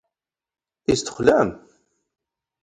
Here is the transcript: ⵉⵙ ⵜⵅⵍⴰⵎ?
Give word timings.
ⵉⵙ 0.93 0.99
ⵜⵅⵍⴰⵎ? 1.15 1.49